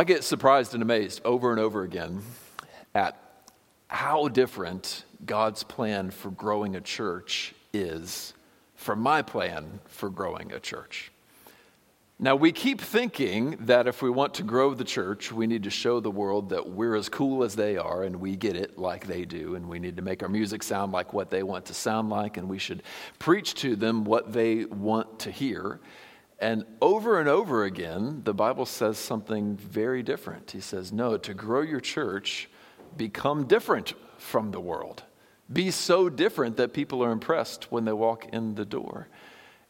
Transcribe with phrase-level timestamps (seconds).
[0.00, 2.22] I get surprised and amazed over and over again
[2.94, 3.20] at
[3.88, 8.32] how different God's plan for growing a church is
[8.76, 11.10] from my plan for growing a church.
[12.20, 15.70] Now, we keep thinking that if we want to grow the church, we need to
[15.70, 19.08] show the world that we're as cool as they are and we get it like
[19.08, 21.74] they do, and we need to make our music sound like what they want to
[21.74, 22.84] sound like, and we should
[23.18, 25.80] preach to them what they want to hear.
[26.38, 30.52] And over and over again, the Bible says something very different.
[30.52, 32.48] He says, No, to grow your church,
[32.96, 35.02] become different from the world.
[35.52, 39.08] Be so different that people are impressed when they walk in the door.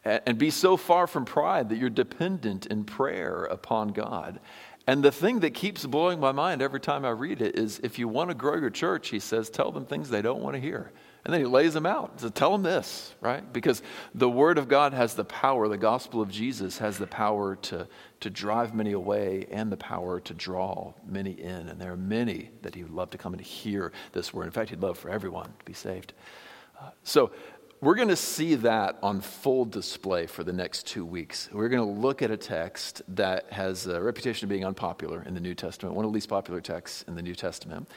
[0.04, 4.40] And be so far from pride that you're dependent in prayer upon God.
[4.86, 7.98] And the thing that keeps blowing my mind every time I read it is if
[7.98, 10.60] you want to grow your church, he says, tell them things they don't want to
[10.60, 10.92] hear.
[11.24, 12.20] And then he lays them out.
[12.20, 13.52] So tell them this, right?
[13.52, 13.82] Because
[14.14, 17.86] the Word of God has the power, the gospel of Jesus has the power to,
[18.20, 21.68] to drive many away and the power to draw many in.
[21.68, 24.46] And there are many that he would love to come and hear this Word.
[24.46, 26.14] In fact, he'd love for everyone to be saved.
[26.80, 27.32] Uh, so
[27.80, 31.48] we're going to see that on full display for the next two weeks.
[31.52, 35.34] We're going to look at a text that has a reputation of being unpopular in
[35.34, 37.88] the New Testament, one of the least popular texts in the New Testament.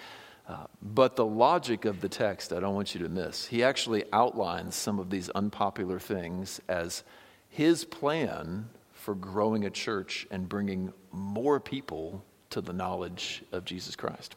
[0.47, 3.45] Uh, but the logic of the text, I don't want you to miss.
[3.45, 7.03] He actually outlines some of these unpopular things as
[7.50, 13.95] his plan for growing a church and bringing more people to the knowledge of Jesus
[13.95, 14.36] Christ.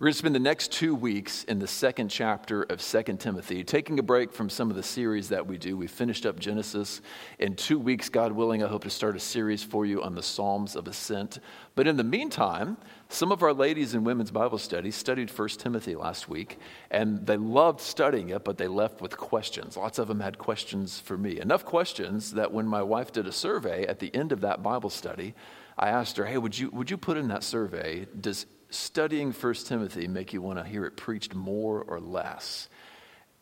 [0.00, 3.62] We're going to spend the next two weeks in the second chapter of Second Timothy,
[3.62, 5.76] taking a break from some of the series that we do.
[5.76, 7.02] We finished up Genesis.
[7.38, 10.22] In two weeks, God willing, I hope to start a series for you on the
[10.22, 11.40] Psalms of Ascent.
[11.74, 12.78] But in the meantime,
[13.10, 16.58] some of our ladies in women's Bible study studied First Timothy last week,
[16.90, 19.76] and they loved studying it, but they left with questions.
[19.76, 21.38] Lots of them had questions for me.
[21.38, 24.88] Enough questions that when my wife did a survey at the end of that Bible
[24.88, 25.34] study,
[25.76, 29.54] I asked her, Hey, would you, would you put in that survey, does studying 1
[29.54, 32.68] Timothy make you want to hear it preached more or less?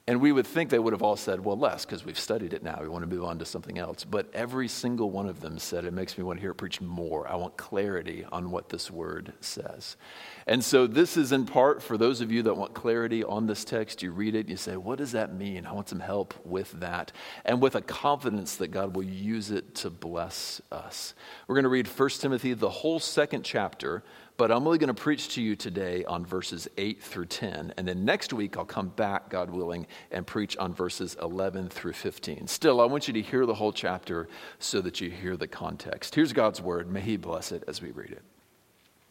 [0.08, 2.62] And we would think they would have all said, well, less, because we've studied it
[2.62, 2.78] now.
[2.80, 4.04] We want to move on to something else.
[4.04, 6.80] But every single one of them said, it makes me want to hear it preached
[6.80, 7.28] more.
[7.28, 9.98] I want clarity on what this word says.
[10.46, 13.66] And so this is in part for those of you that want clarity on this
[13.66, 14.02] text.
[14.02, 15.66] You read it, you say, what does that mean?
[15.66, 17.12] I want some help with that.
[17.44, 21.12] And with a confidence that God will use it to bless us.
[21.46, 24.02] We're going to read 1 Timothy, the whole second chapter
[24.38, 27.74] but I'm only going to preach to you today on verses 8 through 10.
[27.76, 31.94] And then next week, I'll come back, God willing, and preach on verses 11 through
[31.94, 32.46] 15.
[32.46, 34.28] Still, I want you to hear the whole chapter
[34.60, 36.14] so that you hear the context.
[36.14, 36.88] Here's God's word.
[36.88, 38.22] May He bless it as we read it.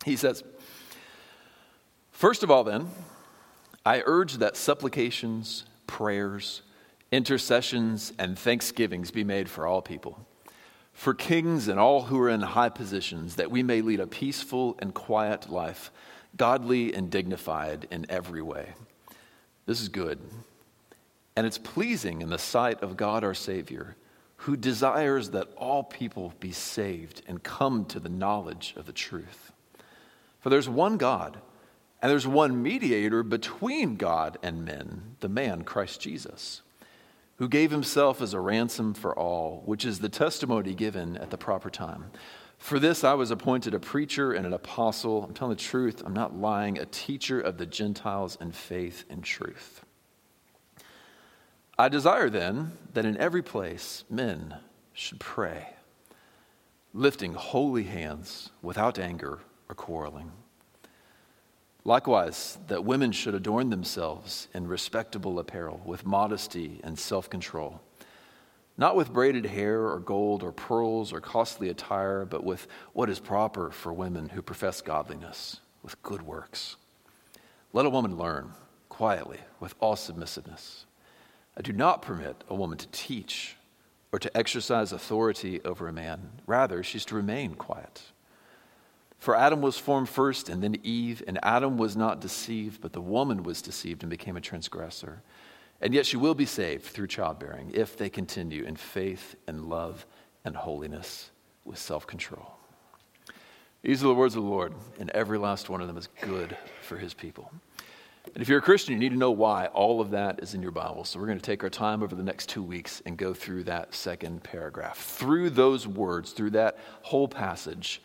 [0.06, 0.44] He says,
[2.12, 2.88] First of all, then,
[3.86, 6.62] I urge that supplications, prayers,
[7.12, 10.27] intercessions, and thanksgivings be made for all people
[10.98, 14.76] for kings and all who are in high positions, that we may lead a peaceful
[14.80, 15.92] and quiet life,
[16.36, 18.74] godly and dignified in every way.
[19.68, 20.20] This is good.
[21.36, 23.96] And it's pleasing in the sight of God our Savior,
[24.38, 29.52] who desires that all people be saved and come to the knowledge of the truth.
[30.40, 31.38] For there's one God,
[32.02, 36.64] and there's one mediator between God and men, the man Christ Jesus
[37.38, 41.38] who gave himself as a ransom for all, which is the testimony given at the
[41.38, 42.06] proper time.
[42.58, 45.24] For this I was appointed a preacher and an apostle.
[45.24, 49.24] I'm telling the truth, I'm not lying, a teacher of the Gentiles in faith and
[49.24, 49.82] truth.
[51.78, 54.56] I desire then that in every place men
[54.94, 55.76] should pray,
[56.92, 60.32] lifting holy hands without anger or quarreling.
[61.88, 67.80] Likewise, that women should adorn themselves in respectable apparel, with modesty and self control,
[68.78, 73.22] not with braided hair or gold or pearls or costly attire, but with what is
[73.22, 76.76] proper for women who profess godliness, with good works.
[77.72, 78.52] Let a woman learn
[78.90, 80.86] quietly, with all submissiveness.
[81.56, 83.56] I do not permit a woman to teach
[84.12, 86.32] or to exercise authority over a man.
[86.46, 88.02] Rather, she's to remain quiet.
[89.18, 93.02] For Adam was formed first and then Eve, and Adam was not deceived, but the
[93.02, 95.22] woman was deceived and became a transgressor.
[95.82, 100.06] And yet she will be saved through childbearing if they continue in faith and love
[100.44, 101.32] and holiness
[101.66, 102.54] with self control.
[103.84, 106.58] These are the words of the Lord, and every last one of them is good
[106.82, 107.52] for his people.
[108.34, 110.62] And if you're a Christian, you need to know why all of that is in
[110.62, 111.06] your Bible.
[111.06, 113.64] So we're going to take our time over the next two weeks and go through
[113.66, 114.98] that second paragraph.
[114.98, 118.02] Through those words, through that whole passage,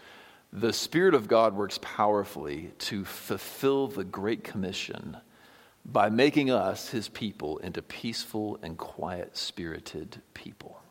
[0.53, 5.17] the Spirit of God works powerfully to fulfill the Great Commission
[5.85, 10.83] by making us, his people, into peaceful and quiet spirited people.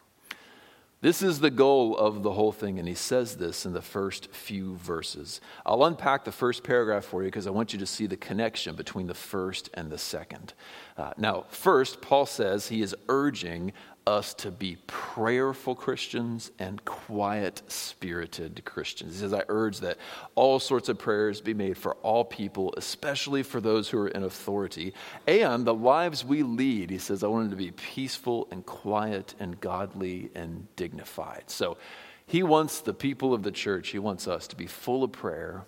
[1.01, 4.31] This is the goal of the whole thing, and he says this in the first
[4.31, 5.41] few verses.
[5.65, 8.75] I'll unpack the first paragraph for you because I want you to see the connection
[8.75, 10.53] between the first and the second.
[10.97, 13.73] Uh, now, first, Paul says he is urging
[14.07, 19.13] us to be prayerful Christians and quiet spirited Christians.
[19.13, 19.97] He says, I urge that
[20.35, 24.23] all sorts of prayers be made for all people, especially for those who are in
[24.23, 24.93] authority,
[25.27, 26.89] and the lives we lead.
[26.89, 31.43] He says, I want them to be peaceful and quiet and godly and dignified.
[31.47, 31.77] So
[32.25, 35.65] he wants the people of the church, he wants us to be full of prayer,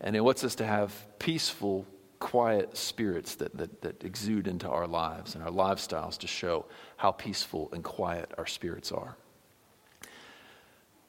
[0.00, 1.86] and he wants us to have peaceful,
[2.18, 6.64] quiet spirits that, that, that exude into our lives and our lifestyles to show
[6.96, 9.16] how peaceful and quiet our spirits are.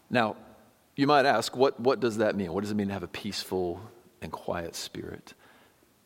[0.10, 0.36] Now,
[0.96, 2.52] you might ask, what, what does that mean?
[2.54, 3.80] What does it mean to have a peaceful
[4.22, 5.34] and quiet spirit?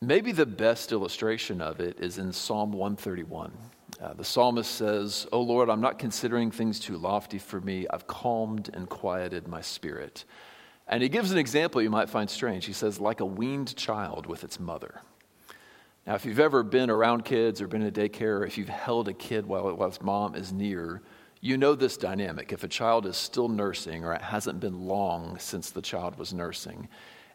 [0.00, 3.52] Maybe the best illustration of it is in Psalm 131.
[4.00, 7.86] Uh, the psalmist says, Oh Lord, I'm not considering things too lofty for me.
[7.88, 10.24] I've calmed and quieted my spirit.
[10.92, 12.66] And he gives an example you might find strange.
[12.66, 15.00] He says, like a weaned child with its mother.
[16.06, 18.68] Now, if you've ever been around kids or been in a daycare, or if you've
[18.68, 21.00] held a kid while, while its mom is near,
[21.40, 22.52] you know this dynamic.
[22.52, 26.34] If a child is still nursing or it hasn't been long since the child was
[26.34, 26.90] nursing,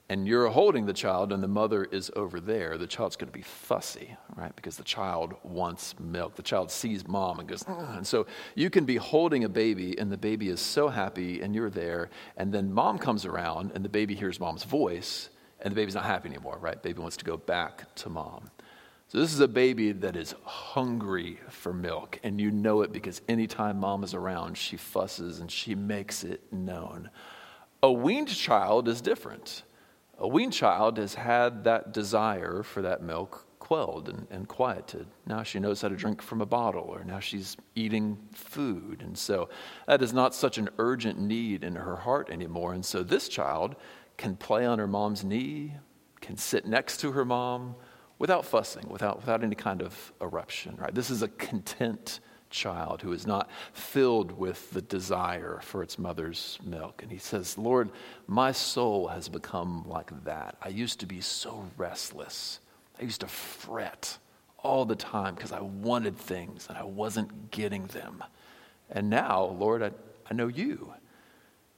[0.09, 3.37] and you're holding the child and the mother is over there, the child's going to
[3.37, 4.55] be fussy, right?
[4.55, 6.35] Because the child wants milk.
[6.35, 7.97] The child sees mom and goes, Ugh.
[7.97, 8.25] and so
[8.55, 12.09] you can be holding a baby and the baby is so happy and you're there,
[12.37, 16.05] and then mom comes around and the baby hears mom's voice and the baby's not
[16.05, 16.81] happy anymore, right?
[16.81, 18.49] Baby wants to go back to mom.
[19.09, 23.21] So this is a baby that is hungry for milk, and you know it because
[23.29, 27.09] anytime mom is around, she fusses and she makes it known.
[27.81, 29.63] A weaned child is different.
[30.19, 35.07] A weaned child has had that desire for that milk quelled and, and, quieted.
[35.25, 39.01] Now she knows how to drink from a bottle, or now she's eating food.
[39.01, 39.49] And so
[39.87, 42.73] that is not such an urgent need in her heart anymore.
[42.73, 43.75] And so this child
[44.15, 45.73] can play on her mom's knee,
[46.21, 47.75] can sit next to her mom
[48.19, 50.95] without fussing, without, without any kind of eruption, right?
[50.95, 56.59] This is a content child who is not filled with the desire for its mother's
[56.63, 57.01] milk.
[57.03, 57.89] And he says, Lord,
[58.27, 60.55] my soul has become like that.
[60.61, 62.59] I used to be so restless.
[62.99, 64.17] I used to fret
[64.57, 68.23] all the time because I wanted things and I wasn't getting them.
[68.89, 69.91] And now, Lord, I,
[70.29, 70.93] I know you.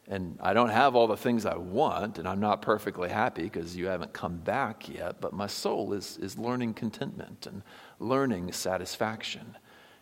[0.07, 3.75] And I don't have all the things I want, and I'm not perfectly happy because
[3.75, 7.61] you haven't come back yet, but my soul is, is learning contentment and
[7.99, 9.55] learning satisfaction.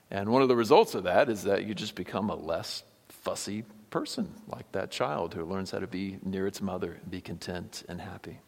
[0.09, 3.63] And one of the results of that is that you just become a less fussy
[3.89, 8.00] person, like that child who learns how to be near its mother be content and
[8.00, 8.39] happy.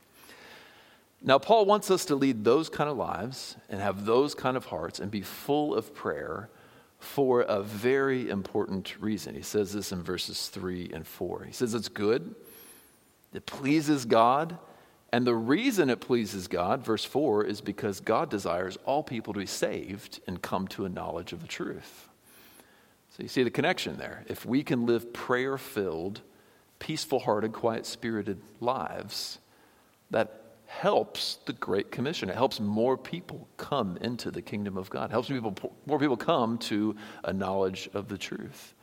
[1.22, 4.66] Now, Paul wants us to lead those kind of lives and have those kind of
[4.66, 6.50] hearts and be full of prayer
[6.98, 9.36] for a very important reason.
[9.36, 11.44] He says this in verses 3 and 4.
[11.46, 12.36] He says it's good,
[13.34, 14.58] it pleases God,
[15.12, 19.40] and the reason it pleases God, verse 4, is because God desires all people to
[19.40, 22.10] be saved and come to a knowledge of the truth.
[23.12, 24.24] So you see the connection there.
[24.28, 26.22] If we can live prayer filled,
[26.78, 29.40] peaceful hearted, quiet spirited lives,
[30.12, 32.30] that helps the Great Commission.
[32.30, 35.06] It helps more people come into the kingdom of God.
[35.06, 35.56] It helps people,
[35.88, 38.76] more people come to a knowledge of the truth.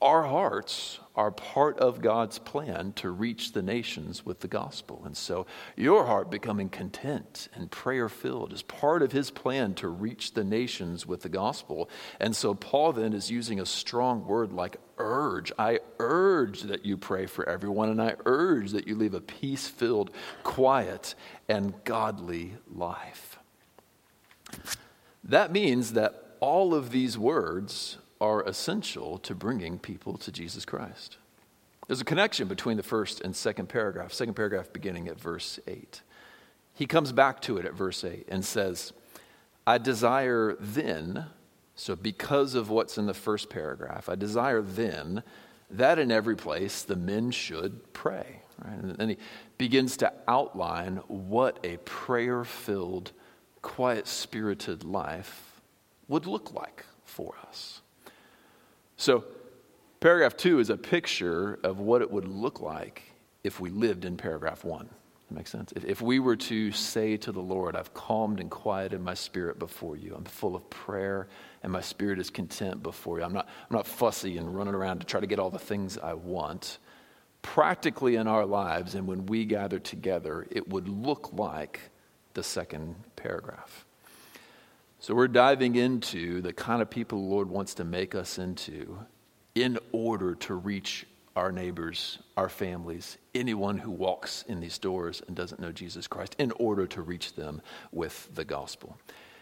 [0.00, 5.02] Our hearts are part of God's plan to reach the nations with the gospel.
[5.04, 5.46] And so
[5.76, 10.44] your heart becoming content and prayer filled is part of his plan to reach the
[10.44, 11.90] nations with the gospel.
[12.20, 15.50] And so Paul then is using a strong word like urge.
[15.58, 19.66] I urge that you pray for everyone, and I urge that you live a peace
[19.66, 20.12] filled,
[20.44, 21.16] quiet,
[21.48, 23.40] and godly life.
[25.24, 31.16] That means that all of these words are essential to bringing people to Jesus Christ.
[31.86, 36.02] There's a connection between the first and second paragraph, second paragraph beginning at verse 8.
[36.74, 38.92] He comes back to it at verse 8 and says,
[39.66, 41.26] I desire then,
[41.74, 45.22] so because of what's in the first paragraph, I desire then
[45.70, 48.42] that in every place the men should pray.
[48.64, 48.78] Right?
[48.78, 49.18] And then he
[49.56, 53.12] begins to outline what a prayer filled,
[53.62, 55.60] quiet spirited life
[56.06, 57.80] would look like for us.
[58.98, 59.24] So,
[60.00, 63.02] paragraph two is a picture of what it would look like
[63.44, 64.88] if we lived in paragraph one.
[65.28, 65.72] That makes sense?
[65.76, 69.60] If, if we were to say to the Lord, I've calmed and quieted my spirit
[69.60, 71.28] before you, I'm full of prayer
[71.62, 74.98] and my spirit is content before you, I'm not, I'm not fussy and running around
[74.98, 76.78] to try to get all the things I want.
[77.40, 81.78] Practically in our lives, and when we gather together, it would look like
[82.34, 83.86] the second paragraph.
[85.00, 88.98] So we're diving into the kind of people the Lord wants to make us into
[89.54, 95.36] in order to reach our neighbors, our families, anyone who walks in these doors and
[95.36, 97.62] doesn't know Jesus Christ, in order to reach them
[97.92, 98.98] with the gospel.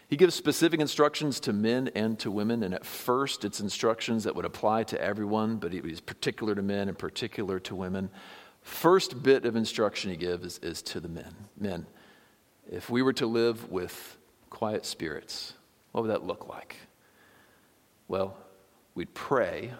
[0.07, 4.35] He gives specific instructions to men and to women, and at first it's instructions that
[4.35, 8.11] would apply to everyone, but he's particular to men and particular to women.
[8.61, 11.33] First bit of instruction he gives is, is to the men.
[11.59, 11.87] Men,
[12.71, 14.16] if we were to live with
[14.49, 15.53] quiet spirits,
[15.91, 16.75] what would that look like?
[18.07, 18.37] Well,
[18.95, 19.73] we'd pray,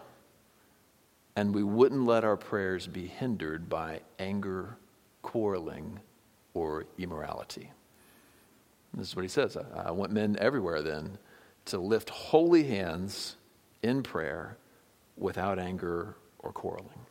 [1.36, 4.78] and we wouldn't let our prayers be hindered by anger,
[5.22, 6.00] quarreling,
[6.54, 7.72] or immorality.
[8.94, 9.56] This is what he says.
[9.58, 11.18] I, I want men everywhere then
[11.66, 13.36] to lift holy hands
[13.84, 14.58] in prayer
[15.18, 17.06] without anger or quarreling.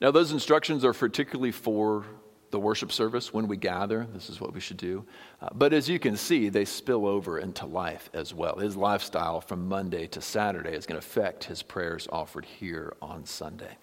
[0.00, 2.06] Now, those instructions are particularly for
[2.50, 4.06] the worship service when we gather.
[4.12, 5.04] This is what we should do.
[5.40, 8.56] Uh, but as you can see, they spill over into life as well.
[8.56, 13.24] His lifestyle from Monday to Saturday is going to affect his prayers offered here on
[13.24, 13.76] Sunday.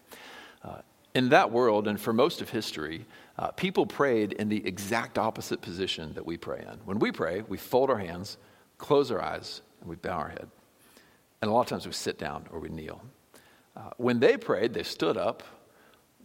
[0.64, 0.82] Uh,
[1.14, 3.06] in that world, and for most of history,
[3.40, 6.78] uh, people prayed in the exact opposite position that we pray in.
[6.86, 8.38] When we pray, we fold our hands,
[8.78, 10.50] close our eyes, and we bow our head.
[11.42, 13.02] And a lot of times we sit down or we kneel.
[13.76, 15.44] Uh, when they prayed, they stood up,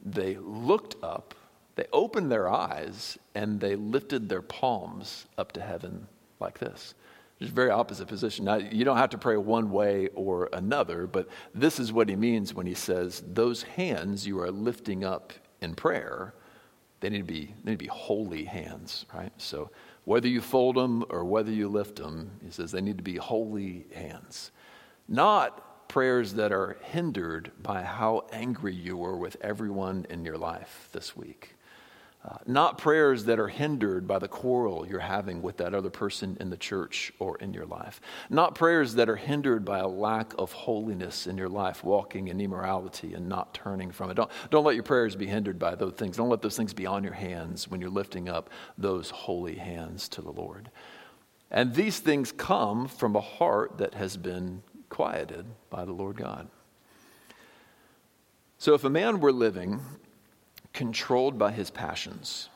[0.04, 1.34] they looked up,
[1.76, 6.06] they opened their eyes, and they lifted their palms up to heaven
[6.40, 6.94] like this.
[7.40, 8.44] A very opposite position.
[8.44, 12.16] Now, you don't have to pray one way or another, but this is what he
[12.16, 16.34] means when he says, Those hands you are lifting up in prayer,
[17.00, 19.32] they need to be, they need to be holy hands, right?
[19.38, 19.70] So
[20.04, 23.16] whether you fold them or whether you lift them, he says they need to be
[23.16, 24.50] holy hands.
[25.08, 30.88] Not prayers that are hindered by how angry you were with everyone in your life
[30.92, 31.56] this week.
[32.22, 36.36] Uh, not prayers that are hindered by the quarrel you're having with that other person
[36.38, 37.98] in the church or in your life.
[38.28, 42.38] Not prayers that are hindered by a lack of holiness in your life, walking in
[42.38, 44.14] immorality and not turning from it.
[44.14, 46.18] Don't, don't let your prayers be hindered by those things.
[46.18, 50.06] Don't let those things be on your hands when you're lifting up those holy hands
[50.10, 50.70] to the Lord.
[51.50, 56.48] And these things come from a heart that has been quieted by the Lord God.
[58.58, 59.80] So if a man were living
[60.72, 62.48] controlled by his passions,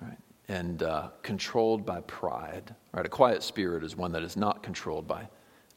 [0.00, 0.18] right?
[0.48, 3.06] And uh, controlled by pride, right?
[3.06, 5.28] A quiet spirit is one that is not controlled by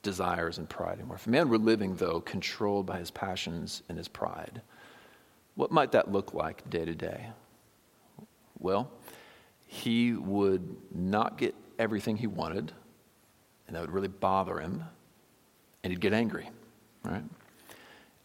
[0.01, 1.15] desires and pride anymore.
[1.15, 4.61] If a man were living, though, controlled by his passions and his pride,
[5.55, 7.27] what might that look like day to day?
[8.59, 8.91] Well,
[9.67, 12.71] he would not get everything he wanted,
[13.67, 14.83] and that would really bother him,
[15.83, 16.49] and he'd get angry,
[17.03, 17.23] right?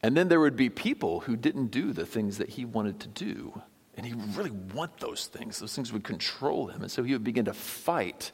[0.03, 3.09] And then there would be people who didn't do the things that he wanted to
[3.09, 3.63] do.
[3.97, 5.59] And he really want those things.
[5.59, 6.83] Those things would control him.
[6.83, 8.31] And so he would begin to fight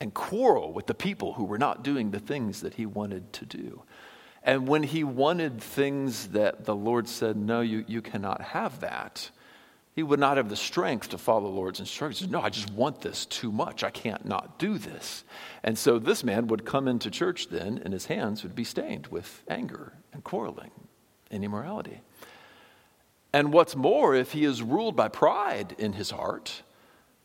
[0.00, 3.44] and quarrel with the people who were not doing the things that he wanted to
[3.44, 3.82] do.
[4.42, 9.30] And when he wanted things that the Lord said, no, you, you cannot have that,
[9.94, 12.30] he would not have the strength to follow the Lord's instructions.
[12.30, 13.84] No, I just want this too much.
[13.84, 15.22] I can't not do this.
[15.62, 19.08] And so this man would come into church then, and his hands would be stained
[19.08, 20.70] with anger and quarreling
[21.32, 22.00] and immorality.
[23.32, 26.62] And what's more, if he is ruled by pride in his heart,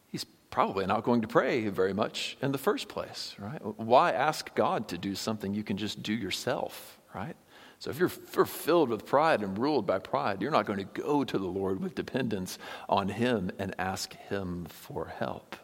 [0.07, 3.59] he's probably not going to pray very much in the first place, right?
[3.77, 7.35] Why ask God to do something you can just do yourself, right?
[7.79, 11.23] So if you're, filled with pride and ruled by pride, you're not going to go
[11.23, 12.57] to the Lord with dependence
[12.89, 15.55] on him and ask him for help.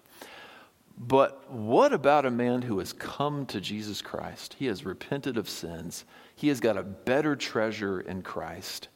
[0.96, 4.58] But what about a man who has come to Jesus Christ?
[4.60, 6.06] He has repented of sins.
[6.36, 8.90] He has got a better treasure in Christ.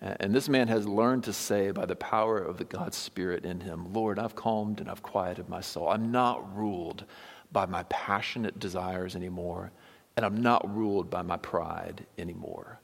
[0.00, 3.60] And this man has learned to say by the power of the God's Spirit in
[3.60, 5.88] him, Lord, I've calmed and I've quieted my soul.
[5.88, 7.04] I'm not ruled
[7.52, 9.70] by my passionate desires anymore,
[10.16, 12.80] and I'm not ruled by my pride anymore.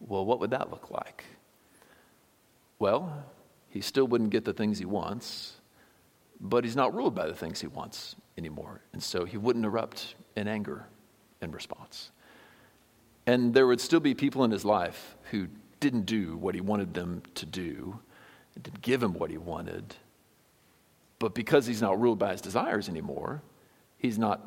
[0.00, 1.24] Well, what would that look like?
[2.78, 3.24] Well,
[3.68, 5.58] he still wouldn't get the things he wants
[6.40, 8.80] but he's not ruled by the things he wants anymore.
[8.92, 10.86] And so he wouldn't erupt in anger
[11.40, 12.10] in response.
[13.28, 15.48] And there would still be people in his life who
[15.80, 18.00] didn't do what he wanted them to do,
[18.54, 19.94] didn't give him what he wanted.
[21.18, 23.42] But because he's not ruled by his desires anymore,
[23.98, 24.40] he's not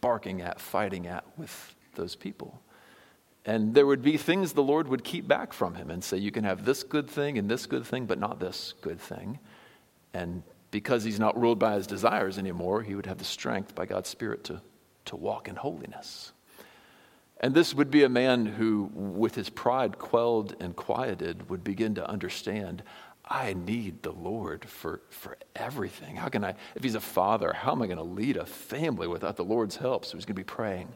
[0.00, 2.58] barking at, fighting at with those people.
[3.44, 6.30] And there would be things the Lord would keep back from him and say, You
[6.30, 9.40] can have this good thing and this good thing, but not this good thing.
[10.14, 13.84] And because he's not ruled by his desires anymore, he would have the strength by
[13.84, 14.62] God's Spirit to,
[15.04, 16.32] to walk in holiness.
[17.42, 21.94] And this would be a man who, with his pride quelled and quieted, would begin
[21.96, 22.82] to understand
[23.24, 26.16] I need the Lord for, for everything.
[26.16, 29.06] How can I, if he's a father, how am I going to lead a family
[29.06, 30.04] without the Lord's help?
[30.04, 30.88] So he's going to be praying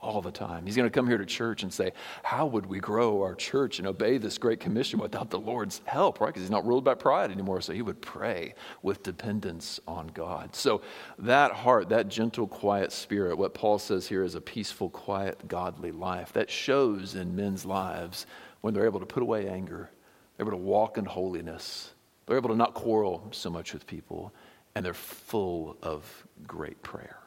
[0.00, 0.64] all the time.
[0.64, 3.78] He's going to come here to church and say, How would we grow our church
[3.78, 6.28] and obey this great commission without the Lord's help, right?
[6.28, 7.60] Because he's not ruled by pride anymore.
[7.60, 10.54] So he would pray with dependence on God.
[10.54, 10.82] So
[11.18, 15.90] that heart, that gentle, quiet spirit, what Paul says here is a peaceful, quiet, godly
[15.90, 18.26] life, that shows in men's lives
[18.60, 19.90] when they're able to put away anger,
[20.36, 21.92] they're able to walk in holiness,
[22.26, 24.32] they're able to not quarrel so much with people,
[24.74, 27.18] and they're full of great prayer.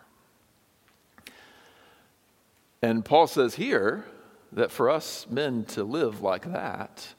[2.81, 4.05] And Paul says here
[4.51, 7.13] that for us men to live like that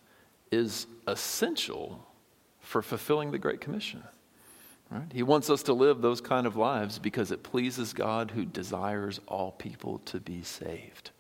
[0.50, 2.06] is essential
[2.60, 4.02] for fulfilling the Great Commission.
[4.90, 5.10] Right?
[5.12, 9.20] He wants us to live those kind of lives because it pleases God who desires
[9.26, 11.10] all people to be saved.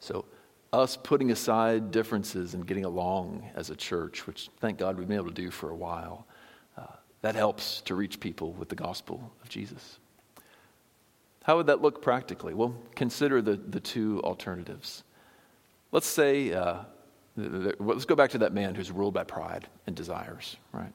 [0.00, 0.24] So,
[0.72, 5.18] us putting aside differences and getting along as a church, which thank God we've been
[5.18, 6.26] able to do for a while,
[6.76, 6.86] uh,
[7.20, 9.98] that helps to reach people with the gospel of Jesus.
[11.42, 12.54] How would that look practically?
[12.54, 15.02] Well, consider the, the two alternatives.
[15.90, 16.78] Let's say, uh,
[17.36, 20.92] let's go back to that man who's ruled by pride and desires, right?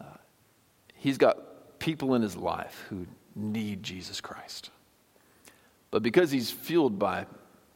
[0.00, 0.16] Uh,
[0.94, 4.70] he's got people in his life who need Jesus Christ.
[5.90, 7.26] But because he's fueled by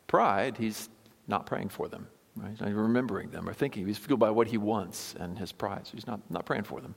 [0.07, 0.89] pride, he's
[1.27, 2.51] not praying for them, right?
[2.51, 3.87] He's not remembering them or thinking.
[3.87, 6.81] He's fueled by what he wants and his pride, so he's not, not praying for
[6.81, 6.95] them.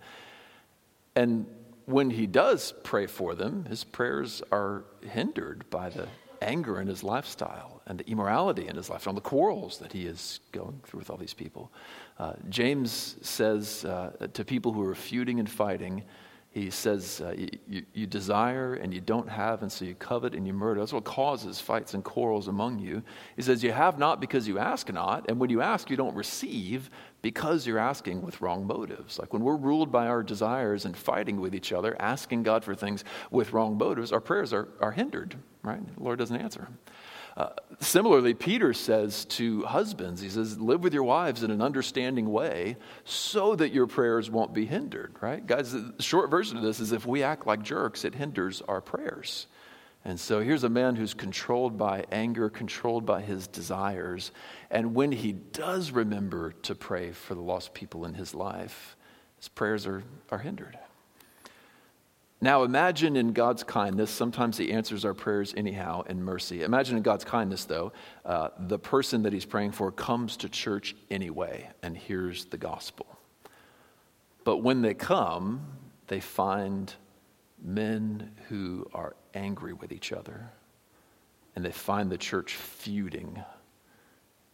[1.16, 1.46] And
[1.92, 6.08] when he does pray for them, his prayers are hindered by the
[6.42, 10.06] anger in his lifestyle and the immorality in his life and the quarrels that he
[10.06, 11.72] is going through with all these people.
[12.18, 16.04] Uh, James says uh, to people who are feuding and fighting,
[16.52, 17.34] he says, uh,
[17.66, 20.82] you, you, desire and you don't have, and so you covet and you murder.
[20.82, 23.04] That's what causes fights and quarrels among you.
[23.38, 26.14] He says, You have not because you ask not, and when you ask, you don't
[26.14, 26.90] receive
[27.22, 29.18] because you're asking with wrong motives.
[29.18, 32.76] Like when we're ruled by our desires and fighting with each other, asking God for
[32.76, 35.80] things with wrong motives, our prayers are, are hindered, right?
[35.96, 36.68] The Lord doesn't answer.
[37.38, 42.30] Uh, similarly, Peter says to husbands, he says, live with your wives in an understanding
[42.32, 45.46] way so that your prayers won't be hindered, right?
[45.46, 48.82] Guys, the short version of this is if we act like jerks, it hinders our
[48.82, 49.48] prayers.
[50.04, 54.32] And so here's a man who's controlled by anger, controlled by his desires.
[54.70, 58.98] And when he does remember to pray for the lost people in his life,
[59.38, 60.78] his prayers are, are hindered.
[62.44, 66.64] Now, imagine in God's kindness, sometimes He answers our prayers anyhow in mercy.
[66.64, 67.94] Imagine in God's kindness, though,
[68.26, 73.06] uh, the person that He's praying for comes to church anyway and hears the gospel.
[74.44, 75.68] But when they come,
[76.08, 76.92] they find
[77.62, 80.52] men who are angry with each other,
[81.56, 83.44] and they find the church feuding.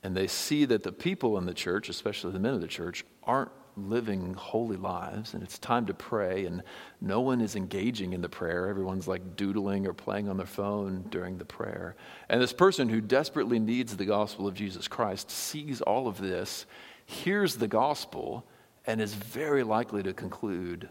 [0.04, 3.06] And they see that the people in the church, especially the men of the church,
[3.23, 6.63] aren't living holy lives and it's time to pray and
[6.99, 8.67] no one is engaging in the prayer.
[8.67, 11.95] Everyone's like doodling or playing on their phone during the prayer.
[12.29, 16.65] And this person who desperately needs the gospel of jesus christ sees all of this
[17.05, 18.45] hears the gospel
[18.85, 20.89] and is very likely to conclude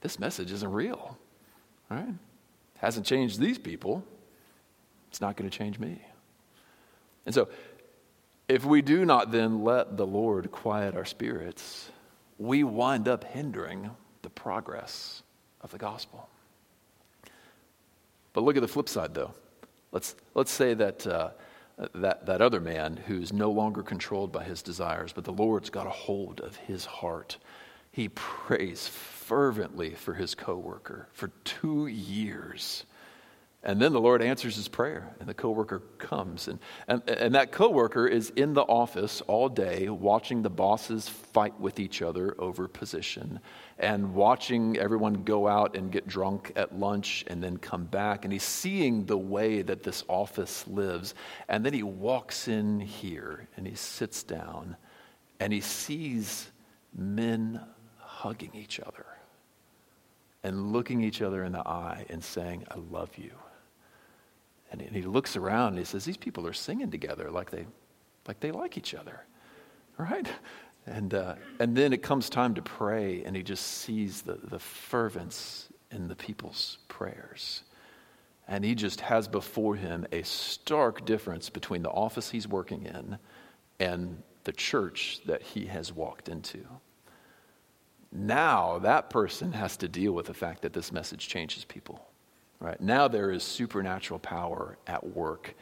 [0.00, 1.16] this message isn't real
[1.90, 2.14] right?
[2.78, 4.04] Hasn't changed these people.
[5.08, 6.00] It's not going to change me.
[7.24, 7.48] And so
[8.48, 11.90] if we do not then let the Lord quiet our spirits,
[12.38, 13.90] we wind up hindering
[14.22, 15.22] the progress
[15.60, 16.28] of the gospel.
[18.32, 19.32] But look at the flip side, though.
[19.92, 21.30] Let's, let's say that, uh,
[21.94, 25.86] that, that other man who's no longer controlled by his desires, but the Lord's got
[25.86, 27.38] a hold of his heart.
[27.90, 32.84] He prays fervently for his coworker for two years
[33.66, 36.46] and then the Lord answers his prayer, and the coworker comes.
[36.46, 41.58] And, and, and that coworker is in the office all day watching the bosses fight
[41.58, 43.40] with each other over position
[43.80, 48.24] and watching everyone go out and get drunk at lunch and then come back.
[48.24, 51.16] And he's seeing the way that this office lives.
[51.48, 54.76] And then he walks in here and he sits down
[55.40, 56.52] and he sees
[56.96, 57.60] men
[57.98, 59.06] hugging each other
[60.44, 63.32] and looking each other in the eye and saying, I love you.
[64.70, 67.66] And he looks around and he says, These people are singing together like they
[68.26, 69.24] like, they like each other.
[69.96, 70.28] Right?
[70.86, 74.58] And, uh, and then it comes time to pray, and he just sees the, the
[74.58, 77.62] fervence in the people's prayers.
[78.46, 83.18] And he just has before him a stark difference between the office he's working in
[83.80, 86.64] and the church that he has walked into.
[88.12, 92.06] Now, that person has to deal with the fact that this message changes people.
[92.60, 92.80] Right?
[92.80, 95.54] Now there is supernatural power at work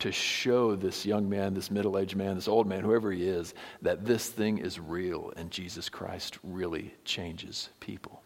[0.00, 3.54] to show this young man, this middle aged man, this old man, whoever he is,
[3.82, 8.22] that this thing is real and Jesus Christ really changes people.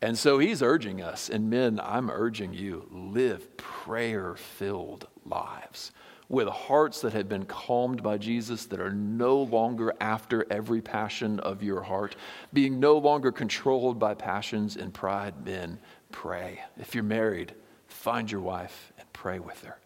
[0.00, 5.90] And so he's urging us, and men, I'm urging you live prayer filled lives
[6.28, 11.40] with hearts that have been calmed by Jesus, that are no longer after every passion
[11.40, 12.16] of your heart,
[12.52, 15.78] being no longer controlled by passions and pride, men,
[16.12, 16.60] pray.
[16.76, 17.54] If you're married,
[17.86, 19.78] find your wife and pray with her.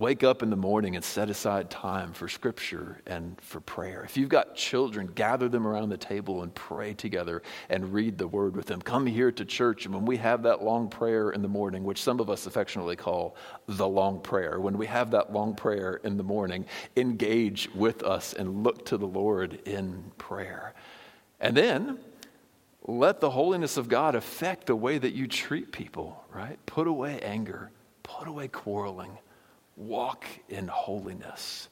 [0.00, 4.02] Wake up in the morning and set aside time for scripture and for prayer.
[4.02, 8.26] If you've got children, gather them around the table and pray together and read the
[8.26, 8.80] word with them.
[8.80, 12.02] Come here to church, and when we have that long prayer in the morning, which
[12.02, 13.36] some of us affectionately call
[13.66, 16.64] the long prayer, when we have that long prayer in the morning,
[16.96, 20.72] engage with us and look to the Lord in prayer.
[21.40, 21.98] And then
[22.86, 26.58] let the holiness of God affect the way that you treat people, right?
[26.66, 27.70] Put away anger,
[28.02, 29.18] put away quarreling
[29.80, 31.68] walk in holiness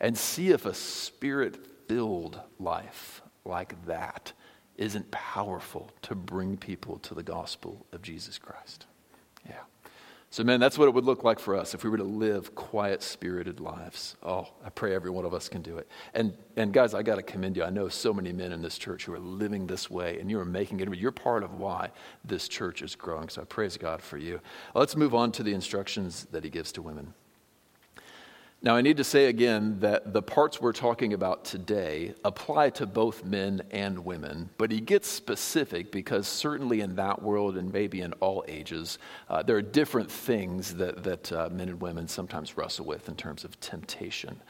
[0.00, 4.32] and see if a spirit filled life like that
[4.76, 8.86] isn't powerful to bring people to the gospel of Jesus Christ.
[9.46, 9.54] Yeah.
[10.30, 12.54] So, man, that's what it would look like for us if we were to live
[12.54, 14.14] quiet, spirited lives.
[14.22, 15.88] Oh, I pray every one of us can do it.
[16.12, 17.64] And, and guys, I got to commend you.
[17.64, 20.38] I know so many men in this church who are living this way, and you
[20.38, 20.98] are making it.
[20.98, 21.92] You're part of why
[22.24, 23.30] this church is growing.
[23.30, 24.40] So I praise God for you.
[24.74, 27.14] Let's move on to the instructions that he gives to women.
[28.60, 32.86] Now, I need to say again that the parts we're talking about today apply to
[32.86, 38.00] both men and women, but he gets specific because certainly in that world and maybe
[38.00, 42.56] in all ages, uh, there are different things that, that uh, men and women sometimes
[42.56, 44.40] wrestle with in terms of temptation.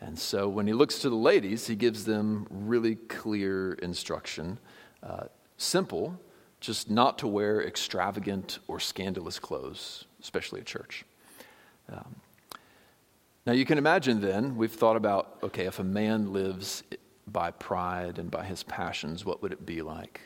[0.00, 4.58] And so when he looks to the ladies, he gives them really clear instruction.
[5.02, 5.24] Uh,
[5.58, 6.18] simple,
[6.60, 11.04] just not to wear extravagant or scandalous clothes, especially at church.
[11.92, 12.16] Um,
[13.46, 16.82] now, you can imagine then, we've thought about okay, if a man lives
[17.26, 20.20] by pride and by his passions, what would it be like?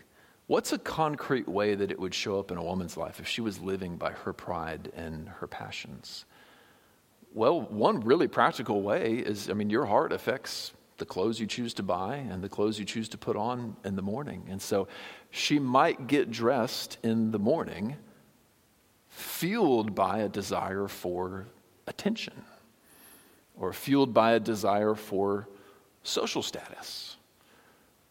[0.47, 3.41] What's a concrete way that it would show up in a woman's life if she
[3.41, 6.25] was living by her pride and her passions?
[7.33, 11.75] Well, one really practical way is I mean, your heart affects the clothes you choose
[11.75, 14.47] to buy and the clothes you choose to put on in the morning.
[14.49, 14.89] And so
[15.31, 17.97] she might get dressed in the morning
[19.09, 21.47] fueled by a desire for
[21.87, 22.35] attention
[23.59, 25.49] or fueled by a desire for
[26.03, 27.17] social status,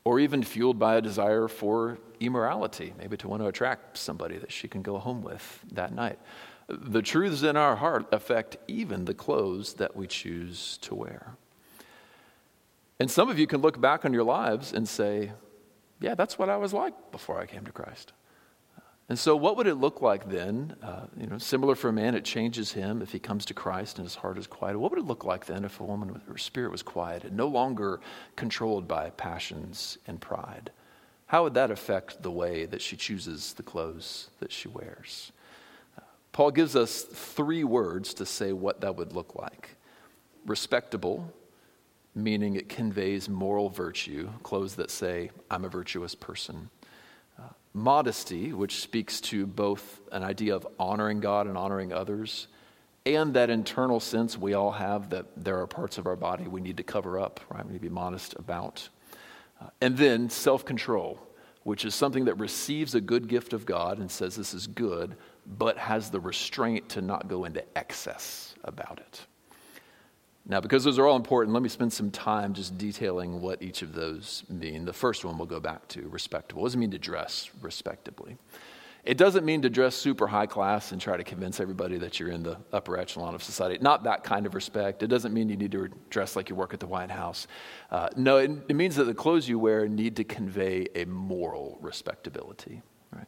[0.04, 4.52] or even fueled by a desire for immorality, maybe to want to attract somebody that
[4.52, 6.20] she can go home with that night.
[6.68, 11.36] The truths in our heart affect even the clothes that we choose to wear.
[13.00, 15.34] And some of you can look back on your lives and say,
[16.00, 18.14] yeah, that's what I was like before I came to Christ.
[19.10, 20.76] And so, what would it look like then?
[20.82, 23.98] Uh, you know, similar for a man, it changes him if he comes to Christ
[23.98, 24.80] and his heart is quiet.
[24.80, 27.48] What would it look like then if a woman, her spirit was quiet and no
[27.48, 28.00] longer
[28.36, 30.72] controlled by passions and pride?
[31.28, 35.34] How would that affect the way that she chooses the clothes that she wears?
[35.98, 39.76] Uh, Paul gives us three words to say what that would look like
[40.46, 41.34] respectable,
[42.16, 46.70] meaning it conveys moral virtue, clothes that say, I'm a virtuous person
[47.74, 52.48] modesty, which speaks to both an idea of honoring God and honoring others,
[53.06, 56.62] and that internal sense we all have that there are parts of our body we
[56.62, 57.66] need to cover up, right?
[57.66, 58.88] We need to be modest about.
[59.60, 61.20] Uh, and then self control,
[61.64, 65.16] which is something that receives a good gift of God and says this is good,
[65.46, 69.22] but has the restraint to not go into excess about it.
[70.46, 73.82] Now, because those are all important, let me spend some time just detailing what each
[73.82, 74.84] of those mean.
[74.84, 76.62] The first one we'll go back to respectable.
[76.62, 78.38] What does it mean to dress respectably?
[79.06, 82.30] It doesn't mean to dress super high class and try to convince everybody that you're
[82.30, 83.78] in the upper echelon of society.
[83.82, 85.04] Not that kind of respect.
[85.04, 87.48] It doesn't mean you need to dress like you work at the White House.
[87.92, 91.78] Uh, no, it, it, means that the clothes you wear need to convey a moral
[91.82, 92.82] respectability.
[93.14, 93.28] Right?